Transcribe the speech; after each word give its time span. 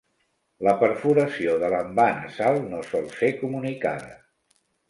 La 0.67 0.71
perforació 0.83 1.53
de 1.65 1.69
l'envà 1.75 2.07
nasal 2.21 2.59
no 2.73 2.83
sol 2.89 3.09
ser 3.21 3.33
comunicada. 3.43 4.21